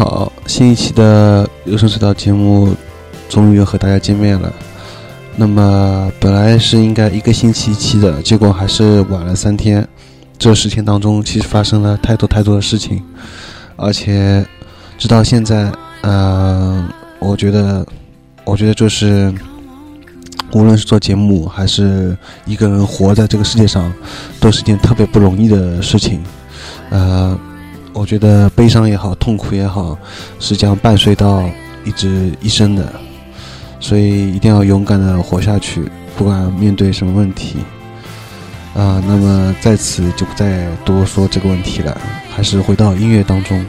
[0.00, 2.74] 好，新一期的有声隧道节目
[3.28, 4.50] 终于和大家见面了。
[5.36, 9.86] 那么本来是应该一个星期一期的，结果还是晚了三天。
[10.38, 13.02] 这十天当中，其实发生了太多太多的事情，
[13.76, 14.42] 而且
[14.96, 15.70] 直到现在，
[16.00, 16.88] 嗯，
[17.18, 17.86] 我觉得，
[18.46, 19.30] 我觉得就是
[20.52, 23.92] 无论是做节目，还是一个人活在这个世界上，
[24.40, 26.22] 都是件特别不容易的事情。
[26.88, 27.38] 呃，
[27.92, 29.98] 我觉得悲伤也好，痛苦也好，
[30.38, 31.44] 是将伴随到
[31.84, 32.92] 一直一生的，
[33.78, 37.56] 所以一定要勇敢的活下去，不管面对什么问题。
[38.72, 42.00] 啊，那么在此就不再多说这个问题了，
[42.30, 43.62] 还是回到音乐当中。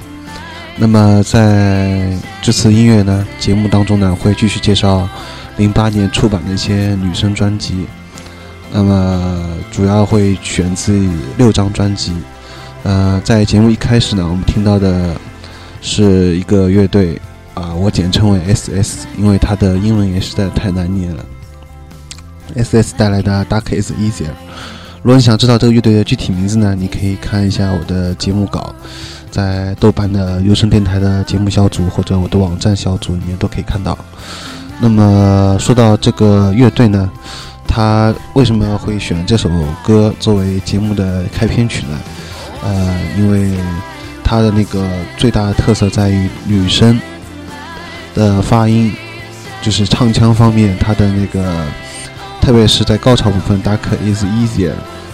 [0.78, 5.10] 那么在这次音乐呢节目当中呢，会继续介绍
[5.58, 7.86] 零八年出版的一些女生专辑。
[8.72, 12.14] 那么主要会选自六张专辑。
[12.84, 15.16] 呃，在节目一开始呢，我们听到的
[15.82, 17.20] 是一个乐队
[17.54, 21.26] 啊，我简称为 S.S，因为它的英文也实在太难念了。
[22.56, 24.26] S.S 带来的《Dark Is Easier》。
[25.04, 28.74] 如果你想知道这个乐队的具体名字呢，你可以看一下我的节目稿，
[29.30, 33.98] 在豆瓣的优声电台的节目小组或者我的网站小组里面都可以看到。
[34.80, 37.10] 那么说到这个乐队呢，
[37.68, 39.50] 他为什么会选这首
[39.84, 42.00] 歌作为节目的开篇曲呢？
[42.64, 43.52] 呃，因为
[44.24, 44.88] 它的那个
[45.18, 47.00] 最大的特色在于女生
[48.14, 48.94] 的发音，
[49.62, 51.66] 就是唱腔方面，它的那个。
[52.42, 54.72] 特别是在高潮部分，Dark is easier，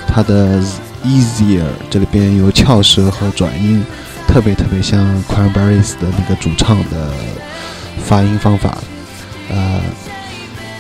[0.07, 0.61] 它的
[1.03, 3.83] easier 这里边有翘舌和转音，
[4.25, 7.11] 特别特别像 Cranberries 的那个主唱的
[8.01, 8.77] 发音方法，
[9.49, 9.81] 呃，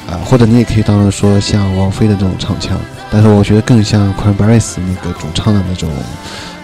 [0.09, 2.79] 啊，或者你也可以当然说像王菲的这种唱腔，
[3.11, 5.91] 但是我觉得更像 Cranberries 那个主唱的那种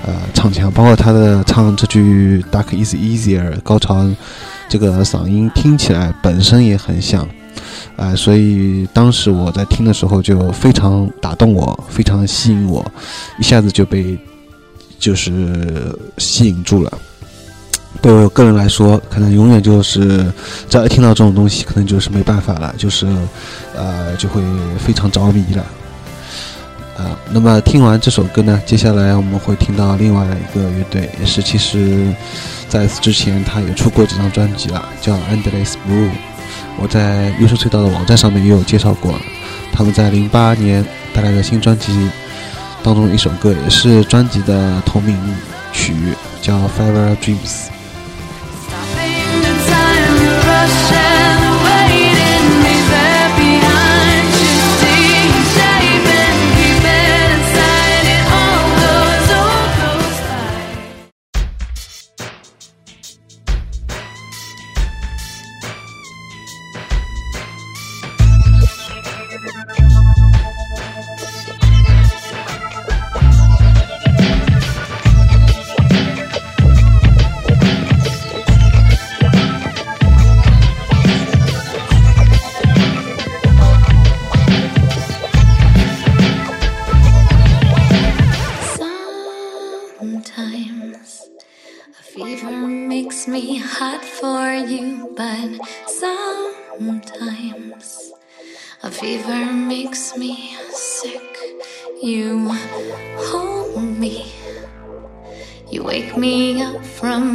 [0.05, 4.05] 呃唱腔，包括他的唱这句 Dark is easier 高潮
[4.69, 7.27] 这个嗓音听起来本身也很像。
[7.95, 12.83] 啊，所以当时我在听的时候就非常打动我，非常吸引我，
[13.37, 14.17] 一下子就被
[14.97, 16.91] 就是吸引住了。
[18.01, 20.25] 对我个人来说，可能永远就是
[20.67, 23.05] 只要一听到这种东西，可能就是没办法了，就是
[23.75, 24.41] 呃就会
[24.79, 25.63] 非常着迷了。
[26.97, 32.13] 啊，那么听完这首歌呢，接下来我们会听到另外一个乐队，也是其实
[32.69, 36.09] 在此之前他也出过几张专辑了，叫 Endless Blue。
[36.79, 39.19] 我在优秀隧道的网站上面也有介绍过，
[39.71, 42.09] 他们在零八年带来的新专辑
[42.83, 45.17] 当中一首歌，也是专辑的同名
[45.71, 45.95] 曲，
[46.41, 47.69] 叫《Fever Dreams》。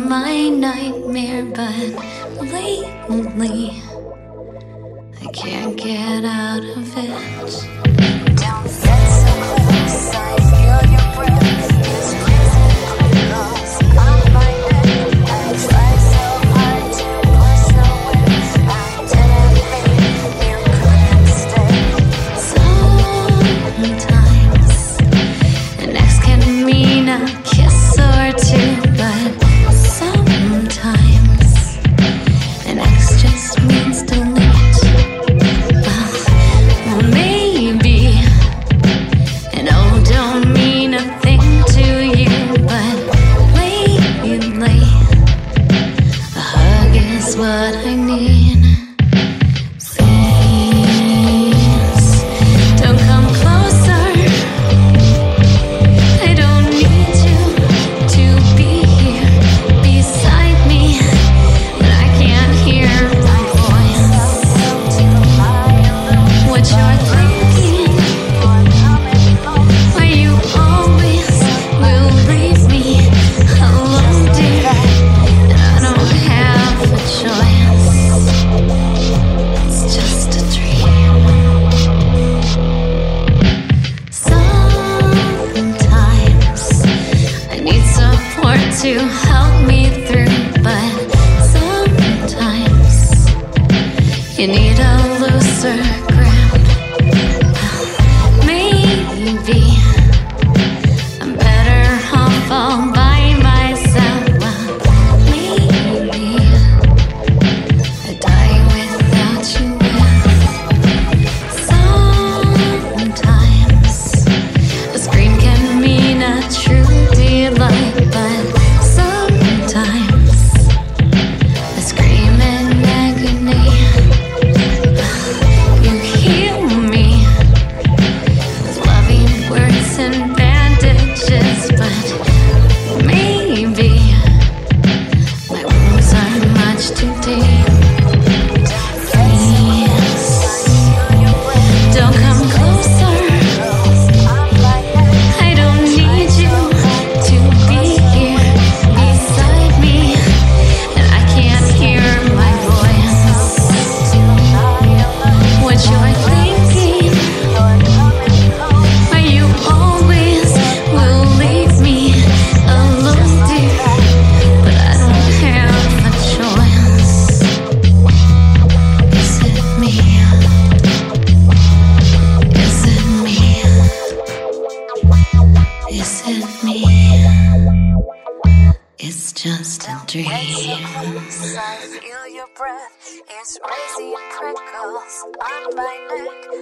[0.08, 1.75] my nightmare, but
[2.40, 3.82] lately
[5.20, 7.10] I can't get out of it.
[8.37, 8.94] Don't so
[9.44, 12.28] close, I feel your breath.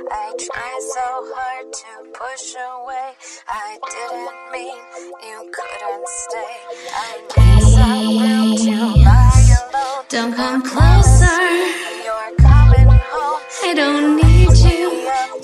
[0.08, 3.10] I try so hard to push away.
[3.48, 4.78] I didn't mean
[5.26, 6.56] you couldn't stay.
[6.94, 10.04] I guess I'm built to lie alone.
[10.08, 11.40] Don't come closer.
[12.06, 13.40] You're coming home.
[13.64, 14.84] I don't need you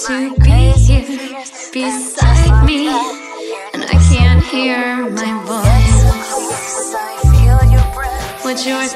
[0.06, 2.88] to be here beside me,
[3.74, 6.94] and I can't hear my voice.
[6.94, 8.44] I feel your breath.
[8.44, 8.88] What you're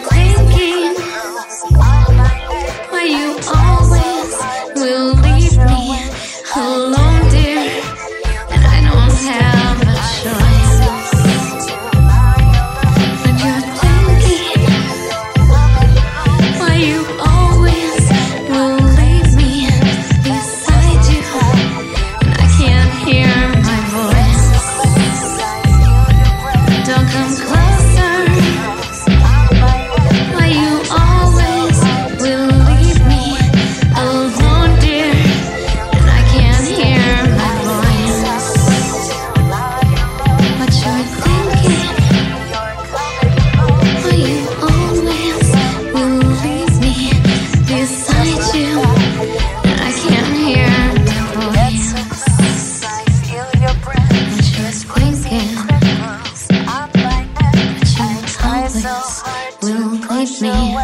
[59.62, 60.76] will leave me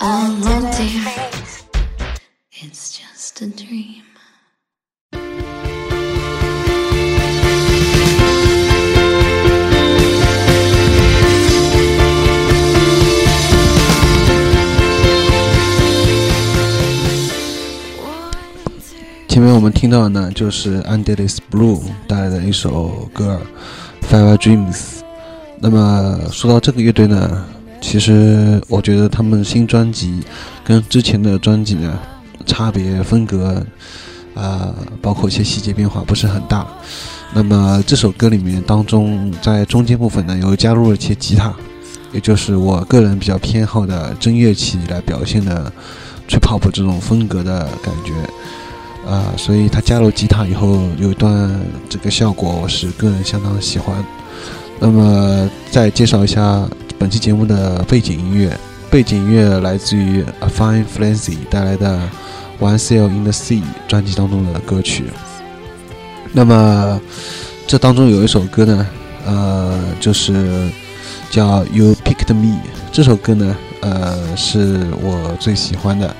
[0.00, 1.12] alone, dear.
[2.52, 4.04] It's just a dream.
[19.28, 23.40] 前面我们听到的呢，就是 Undead is Blue 带来的一首歌
[24.08, 24.76] 《Fire Dreams》。
[25.62, 27.44] 那么说到这个乐队呢，
[27.82, 30.20] 其实我觉得他们新专辑
[30.64, 31.98] 跟之前的专辑呢，
[32.46, 33.62] 差别风格
[34.34, 36.66] 啊、包括一些细节变化不是很大。
[37.34, 41.52] 那么这首歌里面当中，在中间部分呢，有加入了一些吉他，
[42.10, 45.70] 也就是我个人比较偏好的真乐器来表现的
[46.26, 48.14] trip hop 这种风格的感觉。
[49.06, 54.02] 啊、所以他加入吉他以后，有一段这个效果，我是个人相当喜欢。
[54.82, 56.66] 那么再介绍一下
[56.98, 58.58] 本期节目的背景音乐，
[58.90, 62.00] 背景音乐来自于 A Fine Frenzy 带来的
[62.64, 65.04] 《One Sail in the Sea》专辑当中的歌曲。
[66.32, 66.98] 那么
[67.66, 68.86] 这当中有一首歌呢，
[69.26, 70.70] 呃，就是
[71.30, 72.56] 叫《You Picked Me》
[72.90, 76.16] 这首歌呢，呃，是我最喜欢的。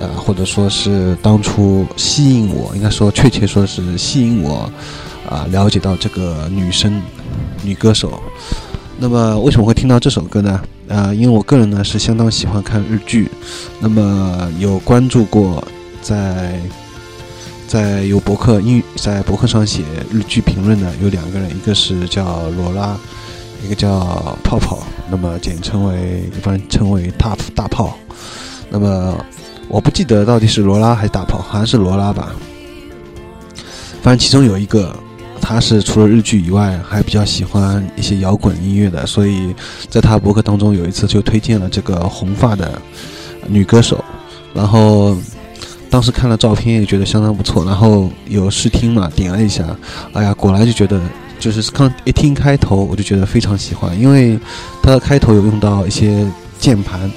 [0.00, 4.72] 呃，或者说是当初吸引我，应该说确切说是吸引我，
[5.28, 7.02] 啊、了解到这个女生、
[7.62, 8.20] 女歌手。
[8.98, 10.60] 那么为什么会听到这首歌呢？
[10.88, 13.30] 呃，因为我个人呢是相当喜欢看日剧，
[13.80, 15.66] 那么有关注过
[16.02, 16.60] 在
[17.66, 22.96] 在有博客英语在博客上写日剧评论的有两个人，一个是叫罗拉，
[23.64, 27.96] 一个叫泡泡，那么简称为一般称为大大炮。
[28.68, 29.16] 那么
[29.68, 32.34] 我不记得到底是罗拉还是大炮，好像是罗拉吧。
[34.02, 34.94] 反正其中有一个，
[35.50, 39.52] 他是除了日剧以外，还比较喜欢一些摇滚音乐的，所以
[39.88, 42.80] 在他博客当中有一次就推荐了这个红发的
[43.48, 44.04] 女歌手，
[44.54, 45.16] 然后
[45.90, 49.64] 当时看了照片也觉得相当不错，然后有试听嘛，点了一下，
[50.12, 51.00] 哎呀，果然就觉得
[51.40, 54.38] 就是刚一听开头我就觉得非常喜欢，因为
[54.80, 56.24] 它的开头有用到一些
[56.60, 57.10] 键盘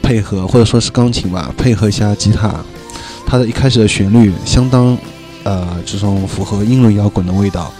[0.00, 2.54] 配合或者说是钢琴吧，配合一下吉他，
[3.26, 4.96] 它的一开始的旋律相当。
[5.44, 7.72] 呃，这种符合英伦摇滚的味道，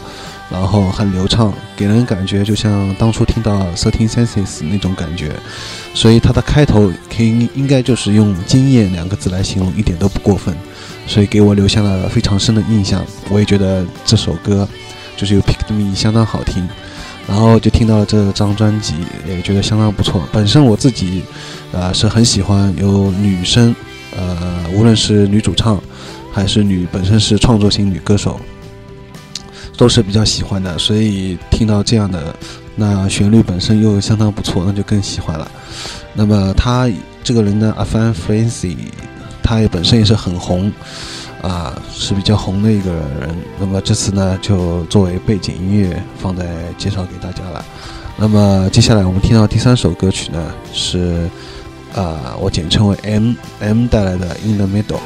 [0.51, 5.35] 然后很流畅，给人感觉就像当初听到《Thirteen Senses》那种感觉，
[5.95, 10.55] 所以它的开头可以应该就是用“惊艳”两个字来形容，一点都不过分，
[11.07, 13.05] 所以给我留下了非常深的印象。
[13.31, 14.69] 我也觉得这首歌
[15.17, 16.69] 就是有《Pick Me》相当好听，
[17.27, 18.95] 然后就听到了这张专辑，
[19.27, 20.23] 也觉得相当不错。
[20.31, 21.23] 本身我自己
[21.73, 23.75] 啊是很喜欢有女生，
[24.15, 25.81] 呃，无论是女主唱。
[26.35, 28.41] 还是女本身是创作型女歌手，
[29.77, 32.35] 都是比较喜欢的，所以听到这样的，
[32.75, 35.49] 那旋律本身又相当不错，那就更喜欢了。
[36.13, 36.91] 那么他
[37.23, 38.77] 这个人呢，阿凡 Francy，
[39.45, 40.73] 他也本身也是很红，
[41.41, 43.35] 啊，是比较红的一个人。
[43.61, 46.45] 那么这次呢，就作为背景音乐放在
[46.77, 47.65] 介绍给大家了。
[48.17, 51.31] 那么接下来我们听到第三首歌曲呢，是
[51.95, 55.01] 啊，我简称为 M M 带来的 In the Middle。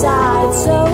[0.00, 0.54] side.
[0.54, 0.89] So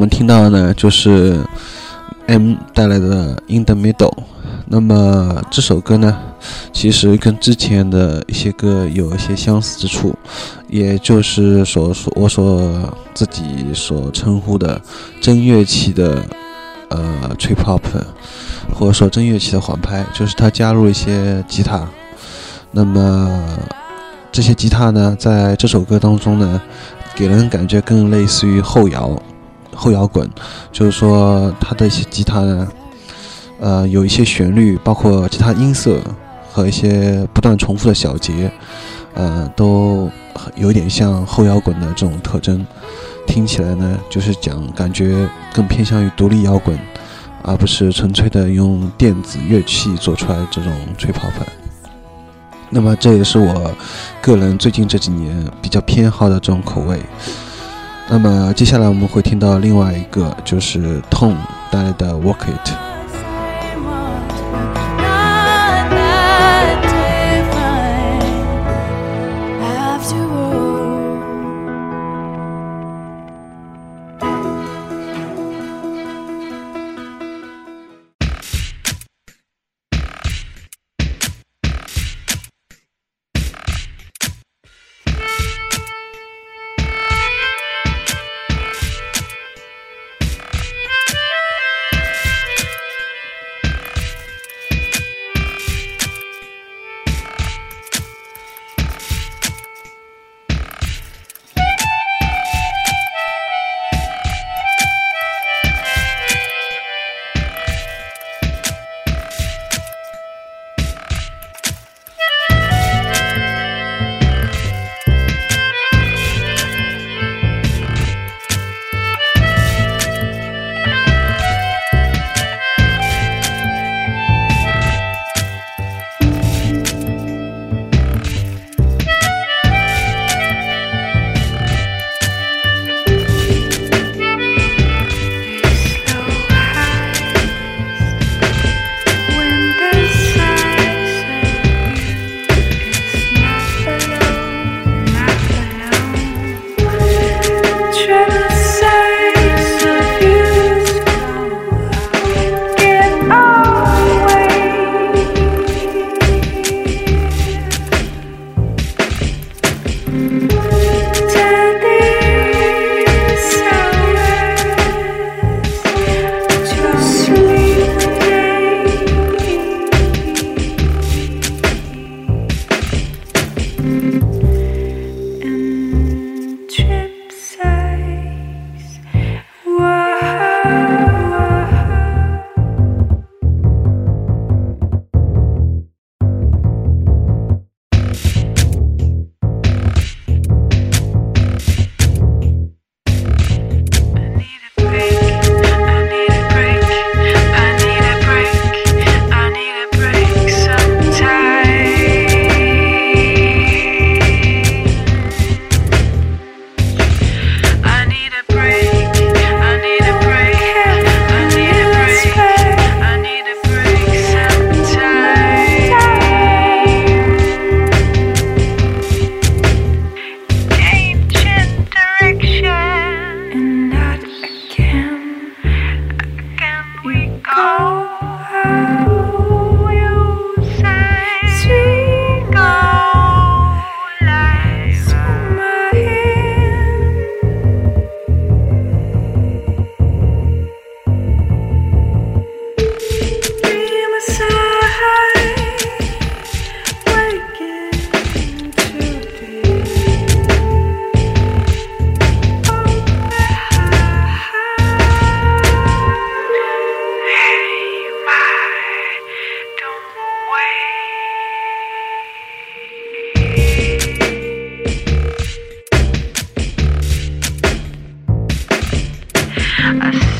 [0.00, 1.38] 我们听到的呢，就是
[2.26, 4.08] M 带来的《In the Middle》。
[4.64, 6.16] 那么这首歌呢，
[6.72, 10.16] 其实跟之前的一些歌有一些相似之处，
[10.68, 13.42] 也就是所所我所自己
[13.74, 14.80] 所称呼的
[15.20, 16.24] 真乐器的
[16.88, 17.82] 呃 trip hop，
[18.72, 21.86] 或者说真乐器的缓拍，就是它加入一些吉他。
[22.70, 23.58] 那么
[24.32, 26.58] 这些吉他呢，在这首歌当中呢，
[27.14, 29.22] 给人感觉更类似于后摇。
[29.74, 30.28] 后摇滚，
[30.72, 32.68] 就是说它的一些吉他呢，
[33.60, 36.00] 呃，有一些旋律，包括吉他音色
[36.52, 38.50] 和一些不断重复的小节，
[39.14, 40.10] 呃，都
[40.56, 42.66] 有点像后摇滚的这种特征。
[43.26, 46.76] 听起来呢，就是讲感觉更偏向于独立摇滚，
[47.42, 51.46] 而不是纯粹的用电子乐器做出来这种吹泡粉。
[52.70, 53.72] 那么这也是我
[54.20, 57.00] 个人最近这几年比较偏好的这种口味。
[58.12, 61.36] 那么接下来我们会听到另外一个，就是 Tone
[61.70, 62.68] 带来的《Work It》。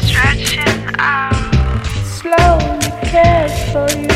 [0.02, 1.84] Stretching out.
[2.04, 4.09] slowly cares for you.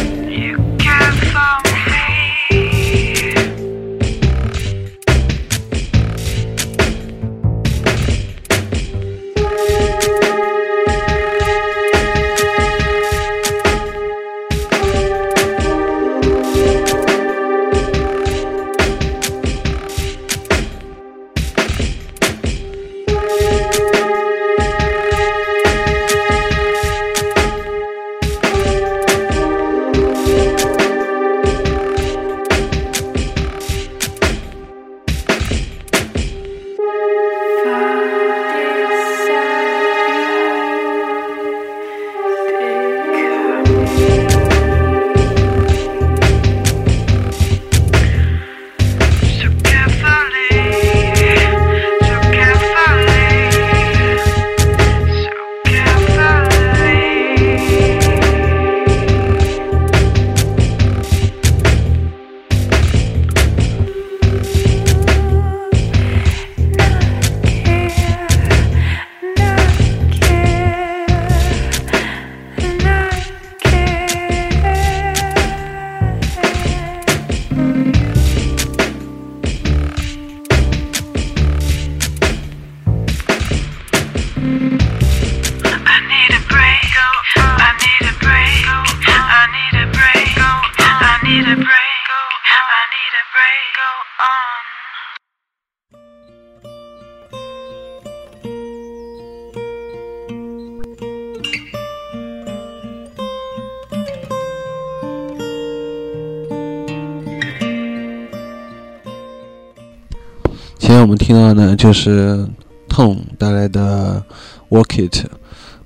[111.16, 112.46] 听到呢，就是
[112.88, 114.22] Tom 带来的
[114.76, 115.16] 《Work It》。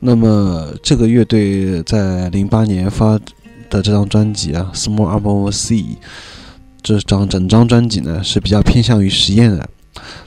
[0.00, 3.18] 那么这个乐队在零八年发
[3.68, 5.82] 的这张专辑啊，《Small Arm of Sea》
[6.82, 9.68] 这张整张专辑呢是比较偏向于实验的，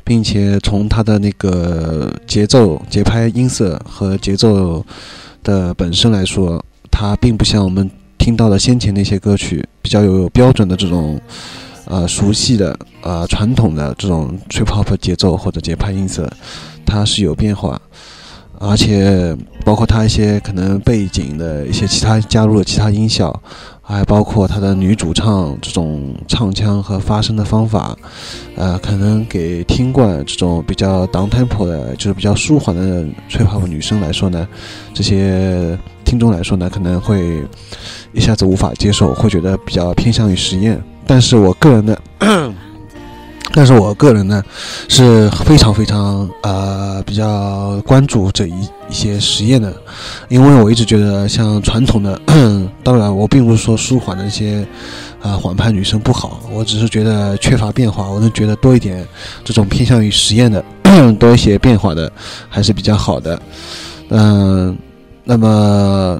[0.04, 4.86] 并且从它的那个节奏、节拍、音色和节奏
[5.44, 11.20] 的本身来说，它并不像我们听到的先前那些歌曲比较有标准的这种。
[11.92, 16.32] 呃熟悉的呃传统的这种 trip hop 节奏或者节拍音色，
[16.86, 17.80] 它是有变化，
[18.60, 23.38] 而且包括它一些可能背景的一些其他加入了其他音效，
[23.82, 27.94] 还包括它的女主唱这种唱腔和发声的方法，
[28.56, 34.48] 呃，可能给听惯这种比较 down tempo 的，就是比较舒缓的 trip hop 女生来说呢，
[34.94, 37.44] 这些听众来说呢，可能会
[38.14, 40.82] 一下子无法接受，会觉得比较偏向于实验。
[41.08, 41.98] 但是我个人呢，
[43.54, 44.42] 但是我个人呢
[44.88, 48.54] 是非常非常呃比较关注这一
[48.90, 49.74] 一些实验的，
[50.30, 52.20] 因为我一直觉得像传统的，
[52.84, 54.66] 当然我并不是说舒缓的一些
[55.22, 59.06] 啊、缓拍女生不好，我只是觉得缺乏变化，我能觉得多一点
[59.44, 60.64] 这种偏向于实验的，
[61.20, 62.12] 多一些变化的
[62.50, 63.42] 还是比较好的。
[64.10, 64.78] 嗯、
[65.24, 66.20] 那么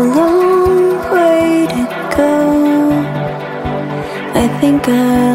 [4.83, 5.30] good.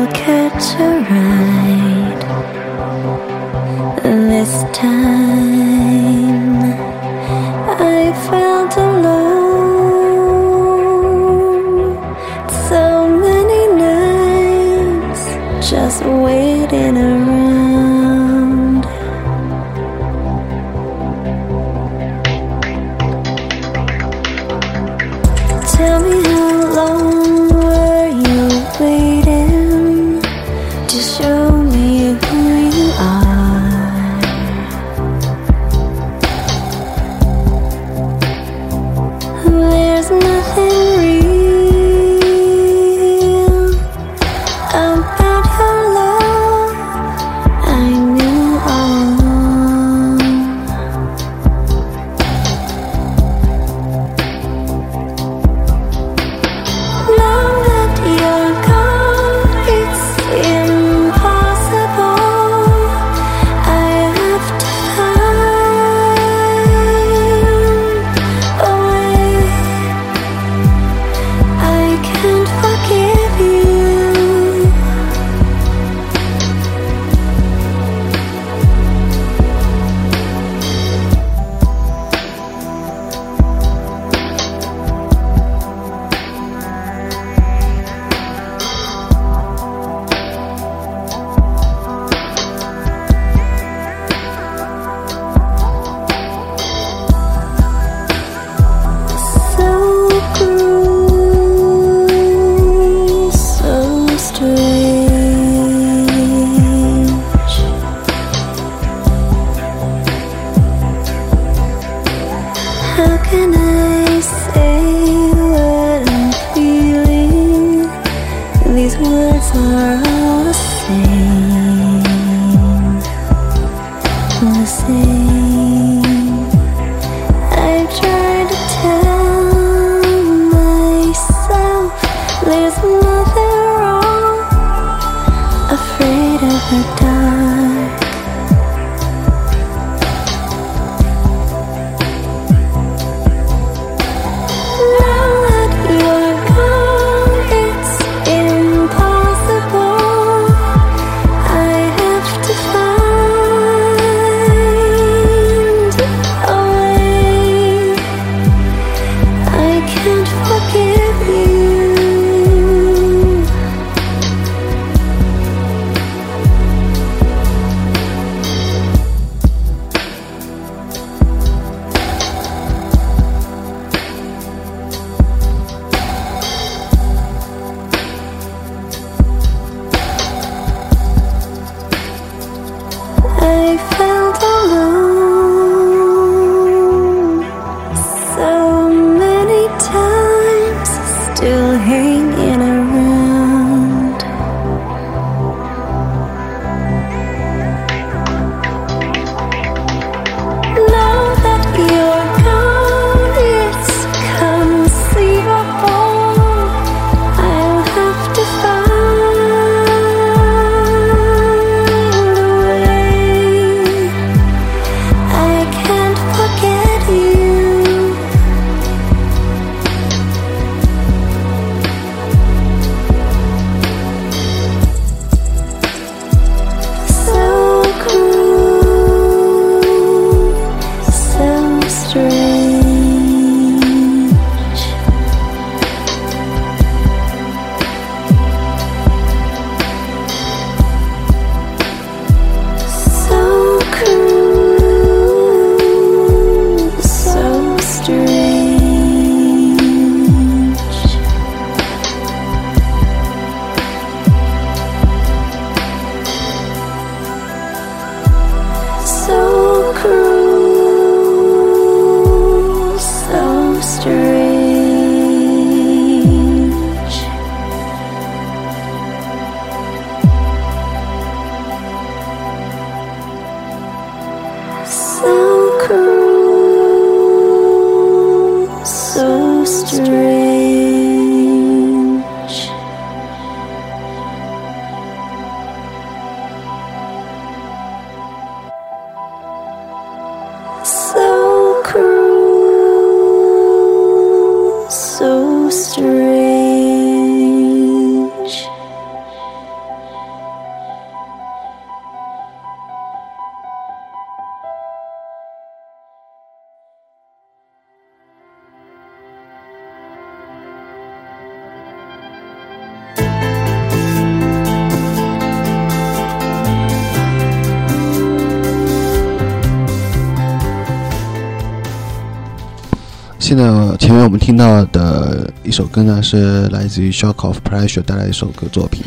[323.46, 323.64] 现在
[323.96, 329.04] 前面我们听到的一首歌呢，是来自于 Shock of Pressure 带来一首歌作品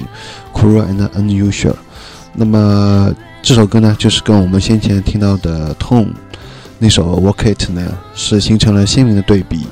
[0.57, 1.71] 《Cruel and Unusual》。
[2.33, 6.13] 那么这首歌呢，就是跟我们先前听到的 Tone
[6.77, 7.85] 那首《Work It》呢，
[8.15, 9.67] 是形成了鲜明的对比。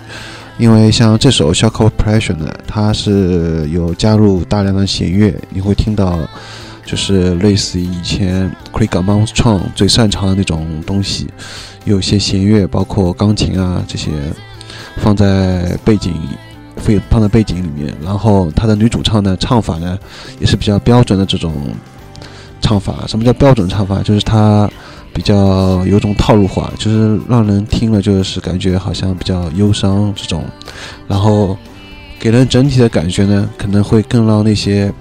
[0.57, 6.20] 因为像这首 Shock of Pressure 呢，它是有加入大量的弦乐，你会听到
[6.86, 11.30] 就是类似于以前 Craig Armstrong 最擅长的那种东西，
[11.86, 14.11] 有些弦乐，包括钢琴啊这些，
[14.97, 16.13] 放在背景，
[16.75, 17.93] 会放在背景里面。
[18.03, 19.97] 然后他的女主唱呢，唱法呢
[20.39, 21.53] 也是比较标准的这种
[22.61, 23.05] 唱法。
[23.07, 24.01] 什么叫标准唱法？
[24.03, 24.69] 就是他
[25.13, 30.43] 比较有种套路化，就是让人听了就是感觉好像比较忧伤这种，
[31.07, 31.57] 然后
[32.19, 34.93] 给人整体的感觉呢，可能会更让那些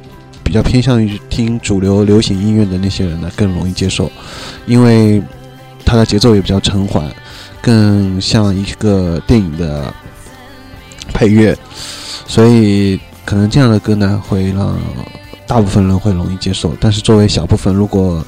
[0.43, 4.11] 比较偏向于听主流流行音乐的那些人呢更容易接受，
[4.67, 5.21] 因为
[5.85, 7.05] 它的节奏也比较沉缓，
[7.67, 9.93] 更像一个电影的
[11.13, 11.59] 配乐，
[12.25, 14.79] 所以可能这样的歌呢会让
[15.49, 18.25] 大部分人会容易接受，但是作为小部分如果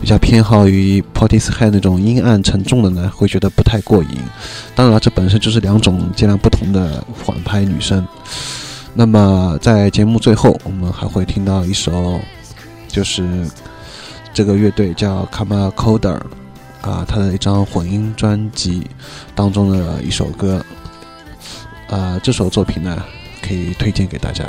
[0.00, 4.08] 比较偏好于 Portishead 那种阴暗沉重的呢，会觉得不太过瘾。
[4.74, 8.04] 当然了，这本身就是两种截然不同的缓拍女声。
[8.92, 12.20] 那么在节目最后，我们还会听到一首，
[12.88, 13.46] 就是
[14.34, 16.18] 这个乐队叫 Kamakoder
[16.82, 18.86] 啊他的一张混音专辑
[19.34, 20.64] 当中的一首歌
[21.88, 23.02] 啊这首作品呢
[23.42, 24.44] 可以推荐给大家。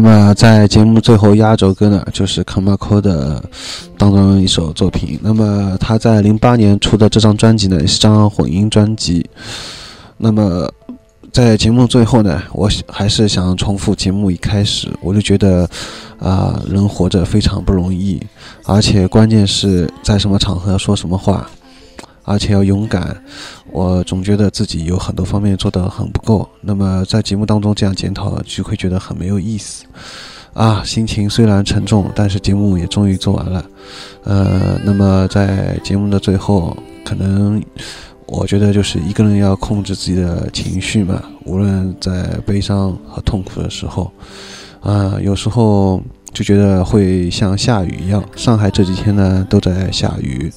[0.00, 3.42] 那么在节目最后压轴歌呢，就是 Come c o 的
[3.96, 5.18] 当中一首作品。
[5.20, 9.28] 那么他在零八年出的这张专辑呢，是张混音专辑。
[10.16, 10.72] 那么
[11.32, 15.68] 在节目最后呢，我还是想重复节目一开始，我就觉得
[16.20, 18.24] 啊、人活着非常不容易，
[18.66, 21.50] 而且关键是在什么场合说什么话，
[22.28, 23.16] 而且要勇敢。
[23.70, 29.84] 我总觉得自己有很多方面做得很不够，那么在节目当中这样检讨，就会觉得很没有意思。
[30.52, 33.64] 啊，心情虽然沉重，但是节目也终于做完了。
[34.24, 37.62] 呃，那么在节目的最后，可能
[38.26, 44.10] 我觉得就是一个人要控制自己的情绪嘛，无论在悲伤和痛苦的时候，
[44.80, 46.02] 啊、有时候
[46.32, 48.24] 就觉得会像下雨一样。
[48.34, 50.50] 上海这几天呢都在下雨，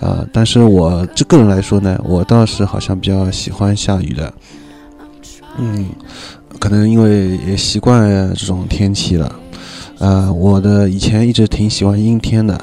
[0.00, 4.32] 啊、但是我这个人来说呢，我倒是好像比较喜欢下雨的，
[5.58, 5.88] 嗯，
[6.60, 9.34] 可能因为也习惯这种天气了。
[9.98, 12.60] 呃，我的以前一直挺喜欢阴天的，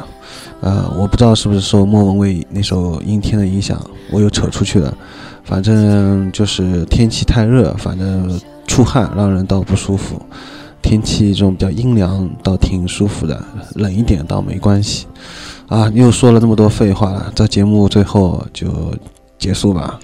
[0.61, 3.77] 呃，我不知道是不是受莫文蔚那首《阴天》的影响，
[4.11, 4.97] 我又扯出去了。
[5.43, 10.19] 反正就是天气太热，反正出汗让人倒不舒服。
[10.81, 15.05] 天气这种比较阴凉倒挺舒服的，冷一点倒没关系。
[15.67, 18.93] 啊，又说了这么多废话了，在节目最后就
[19.39, 19.99] 结束吧。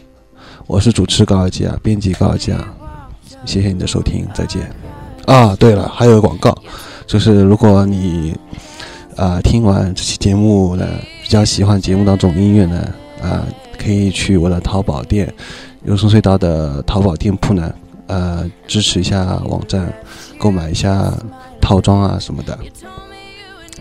[0.65, 2.73] 我是主持高尔基啊，编辑高尔基啊，
[3.45, 4.73] 谢谢你的收听，再见。
[5.25, 6.57] 啊，对了，还有广告，
[7.05, 8.35] 就是如果你
[9.15, 10.87] 啊、听完这期节目呢，
[11.21, 12.91] 比较喜欢节目当中音乐呢，
[13.21, 13.45] 啊、
[13.77, 15.31] 可以去我的淘宝店
[15.83, 17.71] 有声隧道的淘宝店铺呢，
[18.07, 19.93] 呃，支持一下网站，
[20.39, 21.13] 购买一下
[21.61, 22.57] 套装啊什么的。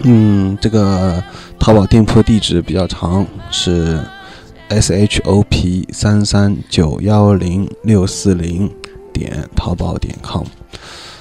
[0.03, 1.23] 嗯，这个
[1.59, 4.01] 淘宝店铺地址比较长，是
[4.69, 8.71] s h o p 三三九幺零六四零
[9.13, 10.45] 点淘宝点 com。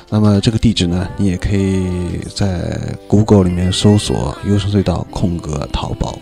[0.10, 6.18] 那么这个地址呢，你也可以在 Google 里面搜索“优胜隧道空格淘宝”，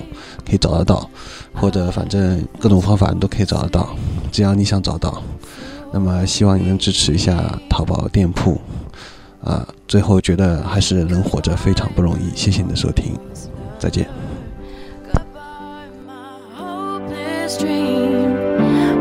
[0.46, 1.10] 可以找得到，
[1.54, 3.96] 或者反正各种方法你都可以找得到，
[4.32, 5.22] 只要你想找到。
[5.94, 8.60] 那么希望你能支持一下淘宝店铺，
[9.48, 13.18] 啊，最后觉得还是能活着非常不容易，谢谢你的收听，
[13.80, 14.06] 再见。
[15.14, 18.36] Goodbye, my hopeless dream.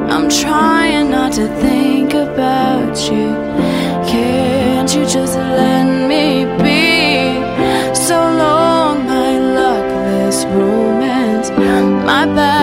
[0.08, 3.34] I'm trying not to think about you.
[4.06, 7.42] Can't you just let me be?
[7.92, 11.50] So long, my luckless romance.
[12.06, 12.55] My back